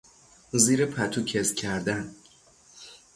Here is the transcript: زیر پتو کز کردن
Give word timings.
زیر 0.51 0.85
پتو 0.85 1.25
کز 1.25 1.53
کردن 1.53 2.15